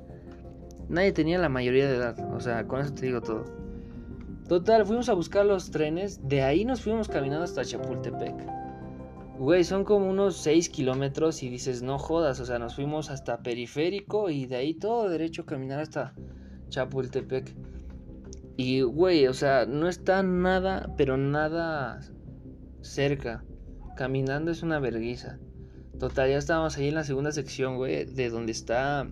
Nadie 0.89 1.11
tenía 1.11 1.39
la 1.39 1.49
mayoría 1.49 1.87
de 1.87 1.95
edad, 1.95 2.33
o 2.33 2.39
sea, 2.39 2.67
con 2.67 2.81
eso 2.81 2.93
te 2.93 3.05
digo 3.05 3.21
todo. 3.21 3.45
Total, 4.47 4.85
fuimos 4.85 5.07
a 5.07 5.13
buscar 5.13 5.45
los 5.45 5.71
trenes, 5.71 6.27
de 6.27 6.41
ahí 6.41 6.65
nos 6.65 6.81
fuimos 6.81 7.07
caminando 7.07 7.45
hasta 7.45 7.63
Chapultepec. 7.63 8.35
Güey, 9.39 9.63
son 9.63 9.85
como 9.85 10.09
unos 10.09 10.37
6 10.37 10.69
kilómetros 10.69 11.41
y 11.41 11.49
dices, 11.49 11.81
no 11.81 11.97
jodas, 11.97 12.39
o 12.39 12.45
sea, 12.45 12.59
nos 12.59 12.75
fuimos 12.75 13.09
hasta 13.09 13.41
Periférico 13.41 14.29
y 14.29 14.45
de 14.45 14.57
ahí 14.57 14.73
todo 14.73 15.09
derecho 15.09 15.43
a 15.43 15.45
caminar 15.45 15.79
hasta 15.79 16.13
Chapultepec. 16.69 17.55
Y, 18.57 18.81
güey, 18.81 19.27
o 19.27 19.33
sea, 19.33 19.65
no 19.65 19.87
está 19.87 20.21
nada, 20.21 20.93
pero 20.97 21.17
nada 21.17 22.01
cerca. 22.81 23.43
Caminando 24.01 24.49
es 24.49 24.63
una 24.63 24.79
vergüenza. 24.79 25.37
Total, 25.99 26.27
ya 26.27 26.39
estábamos 26.39 26.75
ahí 26.75 26.87
en 26.87 26.95
la 26.95 27.03
segunda 27.03 27.31
sección, 27.31 27.75
güey, 27.75 28.05
de 28.05 28.31
donde 28.31 28.51
está. 28.51 29.07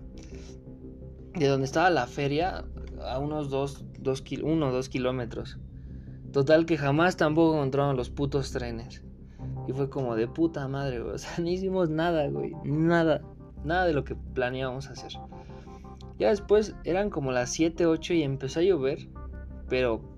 De 1.32 1.46
donde 1.46 1.66
estaba 1.66 1.90
la 1.90 2.08
feria, 2.08 2.64
a 3.00 3.20
unos 3.20 3.50
2, 3.50 3.84
2 4.00 4.24
1 4.42 4.66
o 4.66 4.72
2 4.72 4.88
kilómetros. 4.88 5.58
Total, 6.32 6.66
que 6.66 6.76
jamás 6.76 7.16
tampoco 7.16 7.54
encontraron 7.54 7.96
los 7.96 8.10
putos 8.10 8.50
trenes. 8.50 9.04
Y 9.68 9.72
fue 9.74 9.88
como 9.88 10.16
de 10.16 10.26
puta 10.26 10.66
madre, 10.66 10.98
güey. 10.98 11.14
O 11.14 11.18
sea, 11.18 11.30
no 11.38 11.48
hicimos 11.48 11.88
nada, 11.88 12.26
güey. 12.26 12.56
Nada. 12.64 13.22
Nada 13.62 13.86
de 13.86 13.92
lo 13.92 14.02
que 14.02 14.16
planeábamos 14.16 14.88
hacer. 14.88 15.12
Ya 16.18 16.30
después 16.30 16.74
eran 16.82 17.10
como 17.10 17.30
las 17.30 17.50
7, 17.50 17.86
8 17.86 18.14
y 18.14 18.24
empezó 18.24 18.58
a 18.58 18.64
llover. 18.64 19.08
Pero 19.68 20.09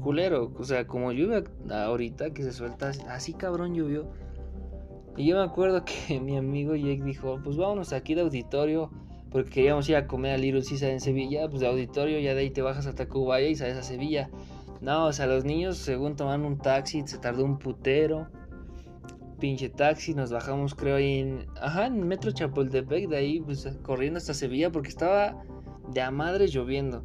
culero. 0.00 0.52
O 0.58 0.64
sea, 0.64 0.86
como 0.86 1.12
lluvia 1.12 1.44
ahorita 1.70 2.30
que 2.30 2.42
se 2.42 2.52
suelta. 2.52 2.92
Así 3.08 3.34
cabrón 3.34 3.74
llovió. 3.74 4.10
Y 5.16 5.26
yo 5.26 5.36
me 5.36 5.42
acuerdo 5.42 5.84
que 6.08 6.20
mi 6.20 6.36
amigo 6.36 6.74
Jake 6.74 7.02
dijo, 7.02 7.40
pues 7.42 7.56
vámonos 7.56 7.92
aquí 7.92 8.14
de 8.14 8.22
auditorio. 8.22 8.90
Porque 9.30 9.50
queríamos 9.50 9.88
ir 9.88 9.94
a 9.94 10.08
comer 10.08 10.34
a 10.34 10.38
Little 10.38 10.62
Caesar 10.62 10.90
en 10.90 11.00
Sevilla. 11.00 11.48
Pues 11.48 11.60
de 11.60 11.68
auditorio 11.68 12.18
ya 12.18 12.34
de 12.34 12.40
ahí 12.40 12.50
te 12.50 12.62
bajas 12.62 12.86
a 12.86 12.94
Tacubaya 12.94 13.46
y 13.46 13.54
sales 13.54 13.76
a 13.76 13.82
Sevilla. 13.82 14.30
No, 14.80 15.06
o 15.06 15.12
sea, 15.12 15.26
los 15.26 15.44
niños 15.44 15.76
según 15.76 16.16
toman 16.16 16.44
un 16.44 16.58
taxi 16.58 17.02
se 17.06 17.18
tardó 17.18 17.44
un 17.44 17.58
putero 17.58 18.28
pinche 19.40 19.70
taxi, 19.70 20.14
nos 20.14 20.30
bajamos 20.30 20.74
creo 20.74 20.98
en, 20.98 21.46
ajá, 21.60 21.86
en 21.86 22.06
Metro 22.06 22.30
Chapultepec, 22.30 23.08
de 23.08 23.16
ahí 23.16 23.40
pues 23.40 23.66
corriendo 23.82 24.18
hasta 24.18 24.34
Sevilla 24.34 24.70
porque 24.70 24.90
estaba 24.90 25.42
de 25.88 26.02
a 26.02 26.10
madre 26.12 26.46
lloviendo. 26.46 27.02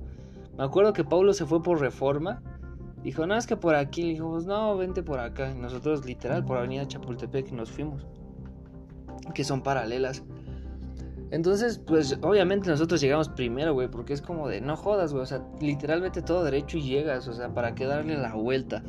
Me 0.58 0.64
acuerdo 0.64 0.94
que 0.94 1.04
Paulo 1.04 1.34
se 1.34 1.46
fue 1.46 1.64
por 1.64 1.80
reforma, 1.80 2.44
dijo, 3.06 3.28
no, 3.28 3.38
es 3.38 3.46
que 3.46 3.56
por 3.56 3.76
aquí, 3.76 4.02
le 4.02 4.08
dijimos, 4.10 4.48
no, 4.48 4.76
vente 4.76 5.04
por 5.04 5.20
acá, 5.20 5.54
nosotros 5.54 6.04
literal 6.06 6.44
por 6.44 6.58
Avenida 6.58 6.88
Chapultepec 6.88 7.52
nos 7.52 7.72
fuimos, 7.72 8.04
que 9.36 9.44
son 9.44 9.62
paralelas. 9.62 10.24
Entonces, 11.30 11.78
pues 11.78 12.18
obviamente 12.24 12.68
nosotros 12.68 13.00
llegamos 13.00 13.30
primero, 13.30 13.74
güey, 13.74 13.90
porque 13.90 14.14
es 14.14 14.24
como 14.24 14.48
de 14.48 14.60
no 14.60 14.76
jodas, 14.76 15.12
güey, 15.14 15.22
o 15.22 15.28
sea, 15.28 15.44
literalmente 15.62 16.24
todo 16.24 16.44
derecho 16.44 16.80
y 16.80 16.82
llegas, 16.82 17.28
o 17.28 17.34
sea, 17.34 17.54
para 17.54 17.76
que 17.76 17.86
darle 17.86 18.18
la 18.18 18.34
vuelta. 18.34 18.82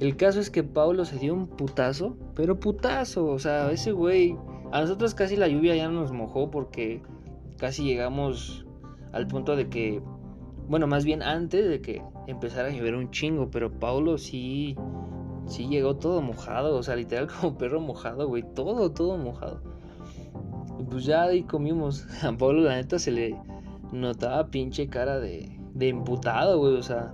El 0.00 0.16
caso 0.16 0.40
es 0.40 0.50
que 0.50 0.64
Paulo 0.64 1.04
se 1.04 1.18
dio 1.18 1.32
un 1.32 1.46
putazo, 1.46 2.16
pero 2.34 2.58
putazo, 2.58 3.26
o 3.26 3.38
sea, 3.38 3.70
ese 3.70 3.92
güey, 3.92 4.36
a 4.72 4.80
nosotros 4.80 5.14
casi 5.14 5.36
la 5.36 5.46
lluvia 5.46 5.76
ya 5.76 5.88
nos 5.88 6.10
mojó 6.10 6.50
porque 6.50 7.00
casi 7.58 7.84
llegamos 7.84 8.66
al 9.12 9.28
punto 9.28 9.54
de 9.54 9.68
que, 9.68 10.02
bueno, 10.68 10.86
más 10.86 11.04
bien 11.04 11.22
antes 11.22 11.68
de 11.68 11.80
que 11.80 12.02
empezara 12.26 12.68
a 12.68 12.70
llover 12.70 12.94
un 12.94 13.10
chingo, 13.10 13.50
pero 13.50 13.70
Paulo 13.70 14.18
sí, 14.18 14.76
sí 15.46 15.68
llegó 15.68 15.96
todo 15.96 16.22
mojado, 16.22 16.76
o 16.76 16.82
sea, 16.82 16.96
literal 16.96 17.28
como 17.40 17.58
perro 17.58 17.80
mojado, 17.80 18.28
güey, 18.28 18.44
todo, 18.54 18.90
todo 18.92 19.18
mojado. 19.18 19.62
Y 20.78 20.84
pues 20.84 21.04
ya 21.04 21.24
ahí 21.24 21.42
comimos. 21.42 22.06
A 22.24 22.32
Pablo 22.32 22.62
la 22.62 22.76
neta 22.76 22.98
se 22.98 23.10
le 23.10 23.36
notaba 23.92 24.48
pinche 24.48 24.88
cara 24.88 25.20
de, 25.20 25.58
de 25.74 25.88
emputado, 25.88 26.58
güey, 26.58 26.76
o 26.76 26.82
sea, 26.82 27.12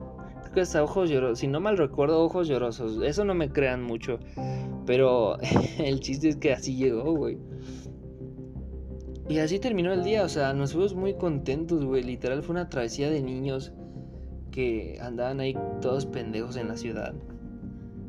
que 0.52 0.60
hasta 0.60 0.82
ojos 0.82 1.10
llorosos. 1.10 1.38
Si 1.38 1.46
no 1.46 1.60
mal 1.60 1.76
recuerdo, 1.76 2.22
ojos 2.22 2.48
llorosos. 2.48 3.02
Eso 3.02 3.24
no 3.24 3.34
me 3.34 3.50
crean 3.50 3.82
mucho. 3.82 4.18
Pero 4.86 5.38
el 5.78 6.00
chiste 6.00 6.28
es 6.28 6.36
que 6.36 6.52
así 6.52 6.76
llegó, 6.76 7.12
güey. 7.12 7.38
Y 9.28 9.38
así 9.38 9.58
terminó 9.58 9.92
el 9.92 10.04
día. 10.04 10.24
O 10.24 10.28
sea, 10.28 10.52
nos 10.52 10.72
fuimos 10.72 10.94
muy 10.94 11.14
contentos, 11.14 11.84
güey. 11.84 12.02
Literal 12.02 12.42
fue 12.42 12.54
una 12.54 12.68
travesía 12.68 13.10
de 13.10 13.22
niños 13.22 13.72
que 14.50 14.98
andaban 15.00 15.40
ahí 15.40 15.56
todos 15.80 16.06
pendejos 16.06 16.56
en 16.56 16.68
la 16.68 16.76
ciudad. 16.76 17.14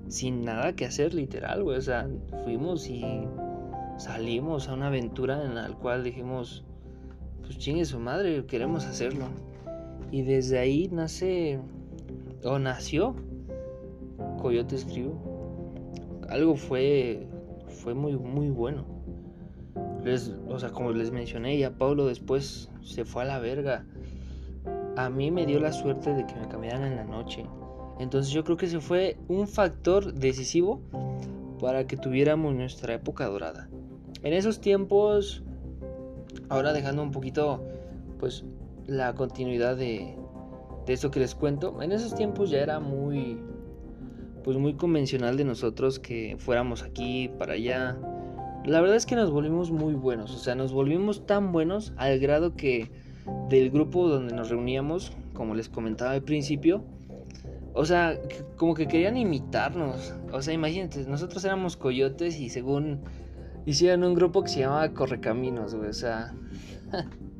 Sin 0.07 0.43
nada 0.43 0.73
que 0.73 0.85
hacer, 0.85 1.13
literal, 1.13 1.63
güey. 1.63 1.77
O 1.77 1.81
sea, 1.81 2.09
fuimos 2.43 2.87
y 2.87 3.03
salimos 3.97 4.69
a 4.69 4.73
una 4.73 4.87
aventura 4.87 5.43
en 5.43 5.55
la 5.55 5.67
cual 5.69 6.03
dijimos, 6.03 6.63
pues 7.41 7.57
chingue 7.57 7.85
su 7.85 7.99
madre, 7.99 8.45
queremos 8.45 8.85
hacerlo. 8.85 9.25
Y 10.11 10.21
desde 10.23 10.57
ahí 10.57 10.87
nace 10.91 11.59
o 12.43 12.57
nació 12.57 13.15
Coyote 14.41 14.75
escribió 14.75 15.13
algo 16.29 16.55
fue 16.55 17.27
fue 17.67 17.93
muy 17.93 18.17
muy 18.17 18.49
bueno 18.49 18.85
o 20.47 20.59
sea 20.59 20.69
como 20.69 20.91
les 20.91 21.11
mencioné 21.11 21.57
ya 21.57 21.71
Pablo 21.71 22.05
después 22.05 22.69
se 22.81 23.05
fue 23.05 23.23
a 23.23 23.25
la 23.25 23.39
verga. 23.39 23.85
A 24.95 25.09
mí 25.09 25.31
me 25.31 25.45
dio 25.45 25.59
la 25.59 25.71
suerte 25.71 26.13
de 26.13 26.25
que 26.25 26.35
me 26.35 26.47
cambiaran 26.47 26.83
en 26.83 26.95
la 26.95 27.05
noche. 27.05 27.45
Entonces 27.99 28.31
yo 28.33 28.43
creo 28.43 28.57
que 28.57 28.65
ese 28.65 28.79
fue 28.79 29.17
un 29.27 29.47
factor 29.47 30.13
decisivo 30.13 30.81
para 31.59 31.85
que 31.87 31.97
tuviéramos 31.97 32.55
nuestra 32.55 32.93
época 32.93 33.25
dorada. 33.25 33.69
En 34.23 34.33
esos 34.33 34.59
tiempos 34.59 35.43
ahora 36.49 36.73
dejando 36.73 37.03
un 37.03 37.11
poquito 37.11 37.63
pues 38.19 38.43
la 38.87 39.13
continuidad 39.13 39.77
de, 39.77 40.15
de 40.85 40.93
esto 40.93 41.11
que 41.11 41.19
les 41.19 41.35
cuento, 41.35 41.81
en 41.81 41.91
esos 41.91 42.15
tiempos 42.15 42.49
ya 42.49 42.59
era 42.59 42.79
muy, 42.79 43.39
pues 44.43 44.57
muy 44.57 44.73
convencional 44.73 45.37
de 45.37 45.45
nosotros 45.45 45.99
que 45.99 46.35
fuéramos 46.39 46.83
aquí 46.83 47.29
para 47.37 47.53
allá. 47.53 47.97
La 48.65 48.81
verdad 48.81 48.97
es 48.97 49.05
que 49.05 49.15
nos 49.15 49.31
volvimos 49.31 49.71
muy 49.71 49.93
buenos, 49.93 50.35
o 50.35 50.37
sea, 50.37 50.55
nos 50.55 50.73
volvimos 50.73 51.25
tan 51.25 51.51
buenos 51.51 51.93
al 51.97 52.19
grado 52.19 52.55
que 52.55 52.91
del 53.49 53.71
grupo 53.71 54.07
donde 54.07 54.33
nos 54.33 54.49
reuníamos, 54.49 55.13
como 55.33 55.55
les 55.55 55.69
comentaba 55.69 56.11
al 56.11 56.23
principio, 56.23 56.83
o 57.73 57.85
sea, 57.85 58.19
como 58.57 58.73
que 58.73 58.87
querían 58.87 59.17
imitarnos. 59.17 60.13
O 60.31 60.41
sea, 60.41 60.53
imagínate, 60.53 61.05
nosotros 61.05 61.45
éramos 61.45 61.77
coyotes 61.77 62.39
y 62.39 62.49
según 62.49 63.01
hicieron 63.65 64.03
un 64.03 64.15
grupo 64.15 64.43
que 64.43 64.49
se 64.49 64.59
llamaba 64.61 64.93
Correcaminos, 64.93 65.73
o 65.73 65.93
sea... 65.93 66.33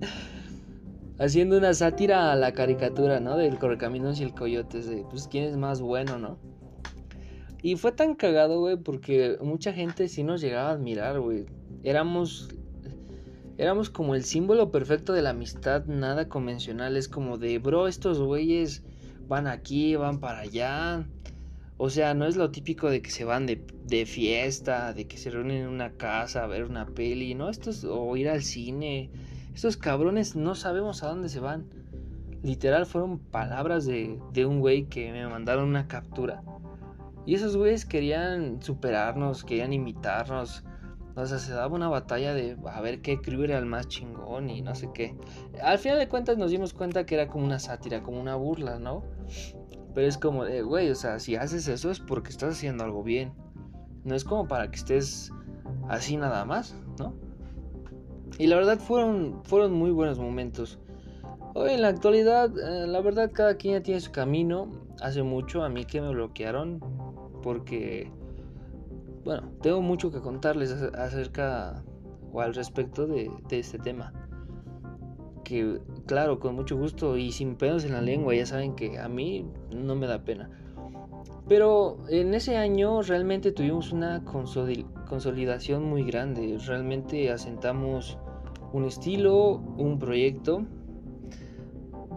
haciendo 1.19 1.57
una 1.57 1.73
sátira 1.73 2.31
a 2.31 2.35
la 2.35 2.53
caricatura, 2.53 3.19
¿no? 3.19 3.35
Del 3.35 3.59
Correcaminos 3.59 4.19
y 4.19 4.23
el 4.23 4.33
Coyote, 4.33 4.81
de 4.81 5.05
pues 5.09 5.27
quién 5.27 5.43
es 5.43 5.57
más 5.57 5.81
bueno, 5.81 6.17
¿no? 6.17 6.37
Y 7.61 7.75
fue 7.75 7.91
tan 7.91 8.15
cagado, 8.15 8.59
güey, 8.59 8.77
porque 8.77 9.37
mucha 9.41 9.73
gente 9.73 10.07
sí 10.07 10.23
nos 10.23 10.41
llegaba 10.41 10.69
a 10.69 10.73
admirar, 10.73 11.19
güey. 11.19 11.45
Éramos 11.83 12.49
éramos 13.59 13.89
como 13.89 14.15
el 14.15 14.23
símbolo 14.23 14.71
perfecto 14.71 15.11
de 15.11 15.21
la 15.21 15.31
amistad 15.31 15.83
nada 15.85 16.29
convencional, 16.29 16.95
es 16.95 17.09
como 17.09 17.37
de, 17.37 17.59
bro, 17.59 17.89
estos 17.89 18.21
güeyes 18.21 18.83
van 19.27 19.47
aquí, 19.47 19.97
van 19.97 20.21
para 20.21 20.39
allá. 20.39 21.05
O 21.75 21.89
sea, 21.89 22.13
no 22.13 22.25
es 22.25 22.37
lo 22.37 22.51
típico 22.51 22.89
de 22.89 23.01
que 23.01 23.11
se 23.11 23.25
van 23.25 23.45
de, 23.45 23.61
de, 23.85 24.05
fiesta, 24.05 24.93
de 24.93 25.07
que 25.07 25.17
se 25.17 25.29
reúnen 25.29 25.63
en 25.63 25.67
una 25.67 25.91
casa 25.91 26.45
a 26.45 26.47
ver 26.47 26.63
una 26.63 26.85
peli, 26.85 27.35
¿no? 27.35 27.49
Esto 27.49 27.69
es, 27.69 27.83
o 27.83 28.15
ir 28.15 28.29
al 28.29 28.43
cine. 28.43 29.09
Estos 29.53 29.75
cabrones 29.75 30.37
no 30.37 30.55
sabemos 30.55 31.03
a 31.03 31.09
dónde 31.09 31.27
se 31.27 31.41
van. 31.41 31.65
Literal 32.43 32.85
fueron 32.85 33.19
palabras 33.19 33.85
de, 33.85 34.17
de 34.31 34.45
un 34.45 34.61
güey 34.61 34.85
que 34.85 35.11
me 35.11 35.27
mandaron 35.27 35.67
una 35.67 35.87
captura. 35.87 36.41
Y 37.29 37.35
esos 37.35 37.55
güeyes 37.55 37.85
querían 37.85 38.59
superarnos, 38.59 39.43
querían 39.43 39.71
imitarnos. 39.71 40.63
O 41.15 41.25
sea, 41.27 41.37
se 41.37 41.53
daba 41.53 41.75
una 41.75 41.87
batalla 41.87 42.33
de 42.33 42.57
a 42.65 42.81
ver 42.81 43.03
qué 43.03 43.21
crew 43.21 43.43
era 43.43 43.59
el 43.59 43.67
más 43.67 43.87
chingón 43.87 44.49
y 44.49 44.63
no 44.63 44.73
sé 44.73 44.89
qué. 44.95 45.15
Al 45.61 45.77
final 45.77 45.99
de 45.99 46.09
cuentas 46.09 46.39
nos 46.39 46.49
dimos 46.49 46.73
cuenta 46.73 47.05
que 47.05 47.13
era 47.13 47.27
como 47.27 47.45
una 47.45 47.59
sátira, 47.59 48.01
como 48.01 48.19
una 48.19 48.35
burla, 48.35 48.79
¿no? 48.79 49.03
Pero 49.93 50.07
es 50.07 50.17
como 50.17 50.43
de, 50.43 50.63
güey, 50.63 50.89
o 50.89 50.95
sea, 50.95 51.19
si 51.19 51.35
haces 51.35 51.67
eso 51.67 51.91
es 51.91 51.99
porque 51.99 52.31
estás 52.31 52.55
haciendo 52.55 52.83
algo 52.83 53.03
bien. 53.03 53.31
No 54.05 54.15
es 54.15 54.23
como 54.23 54.47
para 54.47 54.71
que 54.71 54.77
estés 54.77 55.31
así 55.87 56.17
nada 56.17 56.45
más, 56.45 56.73
¿no? 56.97 57.13
Y 58.39 58.47
la 58.47 58.55
verdad 58.55 58.79
fueron, 58.79 59.43
fueron 59.43 59.73
muy 59.73 59.91
buenos 59.91 60.17
momentos. 60.17 60.79
Hoy 61.53 61.73
en 61.73 61.83
la 61.83 61.89
actualidad, 61.89 62.49
eh, 62.57 62.87
la 62.87 63.01
verdad 63.01 63.29
cada 63.31 63.55
quien 63.55 63.75
ya 63.75 63.83
tiene 63.83 64.01
su 64.01 64.11
camino. 64.11 64.71
Hace 64.99 65.21
mucho 65.21 65.63
a 65.63 65.69
mí 65.69 65.85
que 65.85 66.01
me 66.01 66.09
bloquearon 66.09 66.79
porque, 67.41 68.11
bueno, 69.23 69.51
tengo 69.61 69.81
mucho 69.81 70.11
que 70.11 70.19
contarles 70.19 70.71
acerca 70.71 71.83
o 72.31 72.41
al 72.41 72.53
respecto 72.53 73.07
de, 73.07 73.31
este 73.49 73.79
tema. 73.79 74.13
Que 75.43 75.79
claro, 76.05 76.39
con 76.39 76.55
mucho 76.55 76.77
gusto 76.77 77.17
y 77.17 77.31
sin 77.31 77.55
pedos 77.55 77.83
en 77.83 77.93
la 77.93 78.01
lengua, 78.01 78.35
ya 78.35 78.45
saben 78.45 78.75
que 78.75 78.99
a 78.99 79.09
mí 79.09 79.45
no 79.75 79.95
me 79.95 80.07
da 80.07 80.23
pena. 80.23 80.49
Pero 81.47 81.97
en 82.09 82.33
ese 82.35 82.57
año 82.57 83.01
realmente 83.01 83.51
tuvimos 83.51 83.91
una 83.91 84.23
consolidación 84.23 85.83
muy 85.83 86.03
grande. 86.03 86.57
Realmente 86.67 87.31
asentamos 87.31 88.19
un 88.71 88.85
estilo, 88.85 89.53
un 89.77 89.97
proyecto. 89.97 90.65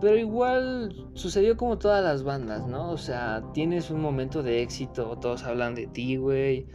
Pero 0.02 0.16
igual 0.16 0.92
sucedió 1.14 1.56
como 1.56 1.78
todas 1.78 2.02
las 2.02 2.24
bandas, 2.24 2.66
¿no? 2.66 2.90
O 2.90 2.96
sea, 2.96 3.44
tienes 3.54 3.88
un 3.88 4.00
momento 4.00 4.42
de 4.42 4.60
éxito, 4.60 5.16
todos 5.20 5.44
hablan 5.44 5.76
de 5.76 5.86
ti, 5.86 6.16
güey. 6.16 6.66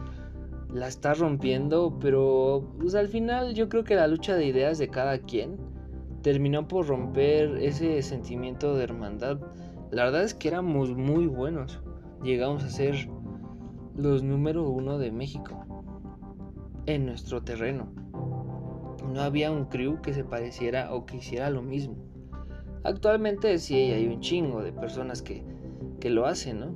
La 0.72 0.88
estás 0.88 1.18
rompiendo, 1.18 1.98
pero 2.00 2.72
pues 2.80 2.94
al 2.94 3.08
final 3.08 3.52
yo 3.52 3.68
creo 3.68 3.84
que 3.84 3.96
la 3.96 4.06
lucha 4.06 4.34
de 4.34 4.46
ideas 4.46 4.78
de 4.78 4.88
cada 4.88 5.18
quien 5.18 5.58
terminó 6.22 6.68
por 6.68 6.86
romper 6.86 7.58
ese 7.58 8.00
sentimiento 8.00 8.74
de 8.74 8.84
hermandad. 8.84 9.38
La 9.90 10.04
verdad 10.04 10.22
es 10.22 10.32
que 10.32 10.48
éramos 10.48 10.96
muy 10.96 11.26
buenos. 11.26 11.82
Llegamos 12.22 12.64
a 12.64 12.70
ser 12.70 13.10
los 13.94 14.22
número 14.22 14.70
uno 14.70 14.96
de 14.96 15.12
México 15.12 15.66
en 16.86 17.04
nuestro 17.04 17.42
terreno. 17.42 17.92
No 19.12 19.20
había 19.20 19.52
un 19.52 19.66
crew 19.66 20.00
que 20.00 20.14
se 20.14 20.24
pareciera 20.24 20.94
o 20.94 21.04
que 21.04 21.18
hiciera 21.18 21.50
lo 21.50 21.60
mismo. 21.60 22.08
Actualmente 22.84 23.58
sí 23.58 23.74
hay 23.74 24.06
un 24.06 24.20
chingo 24.20 24.62
de 24.62 24.72
personas 24.72 25.22
que, 25.22 25.44
que 26.00 26.10
lo 26.10 26.26
hacen, 26.26 26.60
¿no? 26.60 26.74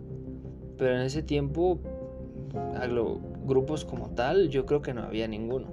Pero 0.77 0.97
en 0.97 1.03
ese 1.03 1.23
tiempo, 1.23 1.79
grupos 3.45 3.85
como 3.85 4.11
tal, 4.11 4.49
yo 4.49 4.67
creo 4.67 4.83
que 4.83 4.95
no 4.95 5.03
había 5.03 5.29
ninguno. 5.29 5.69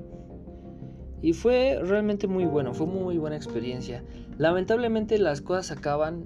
Y 1.21 1.33
fue 1.33 1.79
realmente 1.83 2.27
muy 2.27 2.45
bueno, 2.45 2.73
fue 2.73 2.87
muy 2.87 3.17
buena 3.17 3.35
experiencia. 3.35 4.03
Lamentablemente 4.37 5.17
las 5.17 5.41
cosas 5.41 5.77
acaban, 5.77 6.25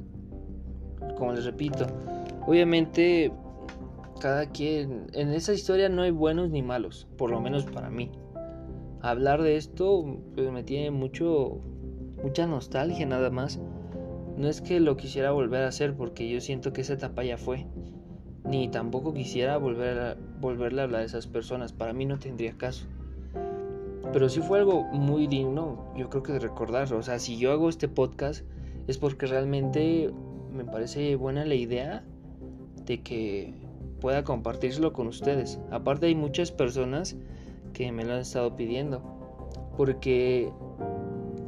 como 1.18 1.34
les 1.34 1.46
repito, 1.46 1.88
obviamente 2.46 3.32
cada 4.20 4.46
quien, 4.46 5.08
en 5.14 5.30
esa 5.32 5.54
historia 5.54 5.90
no 5.90 6.04
hay 6.04 6.12
buenos 6.12 6.50
ni 6.50 6.62
malos, 6.62 7.08
por 7.18 7.32
lo 7.32 7.42
menos 7.42 7.66
para 7.66 7.90
mí. 7.90 8.12
Hablar 9.02 9.42
de 9.42 9.58
esto 9.58 10.20
pues, 10.34 10.50
me 10.52 10.64
tiene 10.64 10.92
mucho, 10.92 11.60
mucha 12.24 12.48
nostalgia 12.48 13.06
nada 13.06 13.30
más. 13.32 13.60
No 14.38 14.48
es 14.48 14.62
que 14.62 14.80
lo 14.80 14.98
quisiera 14.98 15.32
volver 15.32 15.64
a 15.64 15.68
hacer 15.68 15.96
porque 15.96 16.28
yo 16.28 16.42
siento 16.42 16.74
que 16.74 16.82
esa 16.82 16.94
etapa 16.94 17.24
ya 17.24 17.38
fue. 17.38 17.66
Ni 18.46 18.68
tampoco 18.68 19.14
quisiera 19.14 19.58
volver 19.58 20.00
a, 20.00 20.18
volverle 20.40 20.82
a 20.82 20.84
hablar 20.86 21.02
a 21.02 21.06
esas 21.06 21.28
personas. 21.28 21.72
Para 21.72 21.94
mí 21.94 22.06
no 22.06 22.18
tendría 22.20 22.58
caso. 22.58 22.88
Pero 24.12 24.30
sí 24.30 24.42
fue 24.42 24.60
algo 24.60 24.84
muy 24.84 25.28
digno, 25.28 25.92
yo 25.96 26.10
creo 26.10 26.24
que 26.24 26.34
de 26.34 26.40
recordar. 26.40 26.92
O 26.94 27.04
sea, 27.04 27.20
si 27.20 27.38
yo 27.38 27.52
hago 27.52 27.70
este 27.70 27.88
podcast 27.88 28.46
es 28.88 28.98
porque 28.98 29.28
realmente 29.28 30.12
me 30.52 30.66
parece 30.66 31.16
buena 31.16 31.46
la 31.46 31.56
idea 31.56 32.04
de 32.86 33.02
que 33.02 33.54
pueda 34.02 34.24
compartírselo 34.24 34.94
con 34.94 35.08
ustedes. 35.08 35.60
Aparte 35.72 36.08
hay 36.08 36.16
muchas 36.16 36.52
personas 36.52 37.16
que 37.74 37.92
me 37.92 38.04
lo 38.04 38.14
han 38.14 38.20
estado 38.20 38.56
pidiendo. 38.56 39.02
Porque 39.78 40.52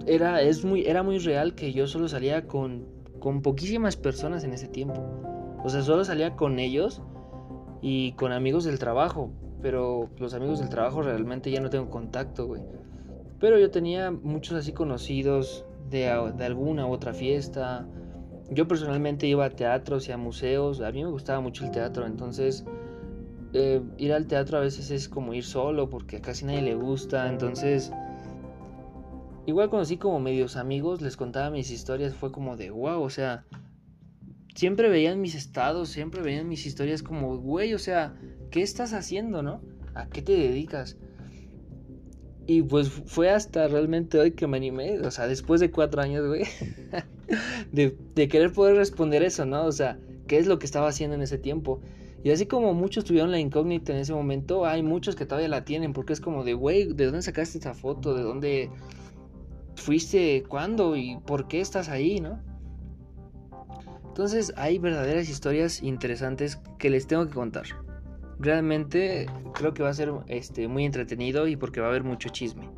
era, 0.07 0.41
es 0.41 0.63
muy, 0.63 0.85
era 0.85 1.03
muy 1.03 1.19
real 1.19 1.55
que 1.55 1.73
yo 1.73 1.87
solo 1.87 2.07
salía 2.07 2.47
con, 2.47 2.85
con 3.19 3.41
poquísimas 3.41 3.95
personas 3.95 4.43
en 4.43 4.53
ese 4.53 4.67
tiempo. 4.67 5.03
O 5.63 5.69
sea, 5.69 5.81
solo 5.81 6.05
salía 6.05 6.35
con 6.35 6.59
ellos 6.59 7.01
y 7.81 8.13
con 8.13 8.31
amigos 8.31 8.63
del 8.65 8.79
trabajo. 8.79 9.31
Pero 9.61 10.09
los 10.19 10.33
amigos 10.33 10.59
del 10.59 10.69
trabajo 10.69 11.01
realmente 11.01 11.49
ya 11.49 11.59
no 11.59 11.69
tengo 11.69 11.89
contacto, 11.89 12.45
güey. 12.45 12.61
Pero 13.39 13.57
yo 13.57 13.71
tenía 13.71 14.11
muchos 14.11 14.57
así 14.57 14.73
conocidos 14.73 15.65
de, 15.89 16.33
de 16.37 16.45
alguna 16.45 16.85
u 16.85 16.91
otra 16.91 17.13
fiesta. 17.13 17.87
Yo 18.51 18.67
personalmente 18.67 19.25
iba 19.27 19.45
a 19.45 19.49
teatros 19.49 20.07
y 20.07 20.11
a 20.11 20.17
museos. 20.17 20.81
A 20.81 20.91
mí 20.91 21.03
me 21.03 21.09
gustaba 21.09 21.41
mucho 21.41 21.65
el 21.65 21.71
teatro, 21.71 22.05
entonces 22.05 22.63
eh, 23.53 23.81
ir 23.97 24.13
al 24.13 24.27
teatro 24.27 24.57
a 24.59 24.61
veces 24.61 24.91
es 24.91 25.09
como 25.09 25.33
ir 25.33 25.43
solo 25.43 25.89
porque 25.89 26.21
casi 26.21 26.45
nadie 26.45 26.61
le 26.61 26.75
gusta. 26.75 27.27
Entonces 27.27 27.91
Igual 29.45 29.69
conocí 29.69 29.97
como 29.97 30.19
medios 30.19 30.55
amigos, 30.55 31.01
les 31.01 31.17
contaba 31.17 31.49
mis 31.51 31.69
historias, 31.69 32.15
fue 32.15 32.31
como 32.31 32.57
de 32.57 32.71
wow, 32.71 33.01
o 33.01 33.09
sea, 33.09 33.45
siempre 34.55 34.89
veían 34.89 35.21
mis 35.21 35.35
estados, 35.35 35.89
siempre 35.89 36.21
veían 36.21 36.47
mis 36.47 36.65
historias 36.65 37.03
como, 37.03 37.37
güey, 37.37 37.73
o 37.73 37.79
sea, 37.79 38.15
¿qué 38.49 38.63
estás 38.63 38.93
haciendo, 38.93 39.43
no? 39.43 39.61
¿A 39.93 40.07
qué 40.07 40.21
te 40.21 40.31
dedicas? 40.31 40.97
Y 42.47 42.61
pues 42.61 42.89
fue 42.89 43.29
hasta 43.29 43.67
realmente 43.67 44.19
hoy 44.19 44.31
que 44.31 44.47
me 44.47 44.57
animé, 44.57 44.99
o 44.99 45.11
sea, 45.11 45.27
después 45.27 45.61
de 45.61 45.71
cuatro 45.71 46.01
años, 46.01 46.27
güey, 46.27 46.43
de, 47.71 48.27
querer 48.27 48.51
poder 48.53 48.75
responder 48.75 49.23
eso, 49.23 49.45
¿no? 49.45 49.65
O 49.65 49.71
sea, 49.71 49.99
¿qué 50.27 50.37
es 50.37 50.47
lo 50.47 50.59
que 50.59 50.65
estaba 50.65 50.87
haciendo 50.87 51.15
en 51.15 51.21
ese 51.21 51.37
tiempo? 51.37 51.81
Y 52.23 52.31
así 52.31 52.45
como 52.45 52.73
muchos 52.73 53.03
tuvieron 53.03 53.31
la 53.31 53.39
incógnita 53.39 53.93
en 53.93 53.99
ese 53.99 54.13
momento, 54.13 54.65
hay 54.65 54.83
muchos 54.83 55.15
que 55.15 55.25
todavía 55.25 55.49
la 55.49 55.65
tienen, 55.65 55.93
porque 55.93 56.13
es 56.13 56.21
como 56.21 56.43
de, 56.43 56.53
güey, 56.53 56.93
¿de 56.93 57.05
dónde 57.05 57.21
sacaste 57.21 57.57
esa 57.57 57.73
foto? 57.73 58.15
¿De 58.15 58.23
dónde 58.23 58.69
fuiste, 59.75 60.43
cuándo 60.47 60.95
y 60.95 61.17
por 61.25 61.47
qué 61.47 61.61
estás 61.61 61.89
ahí, 61.89 62.19
¿no? 62.19 62.39
Entonces 64.07 64.53
hay 64.55 64.79
verdaderas 64.79 65.29
historias 65.29 65.83
interesantes 65.83 66.61
que 66.79 66.89
les 66.89 67.05
tengo 67.05 67.27
que 67.27 67.33
contar. 67.33 67.65
Realmente 68.39 69.27
creo 69.53 69.73
que 69.73 69.83
va 69.83 69.89
a 69.89 69.93
ser 69.93 70.11
este, 70.27 70.67
muy 70.67 70.85
entretenido 70.85 71.47
y 71.47 71.57
porque 71.57 71.81
va 71.81 71.87
a 71.87 71.89
haber 71.89 72.03
mucho 72.03 72.29
chisme. 72.29 72.69